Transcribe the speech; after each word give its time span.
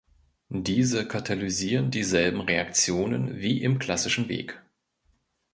Diese 0.49 1.07
katalysieren 1.07 1.91
dieselben 1.91 2.41
Reaktionen 2.41 3.37
wie 3.39 3.61
im 3.61 3.77
klassischen 3.77 4.29
Weg. 4.29 4.59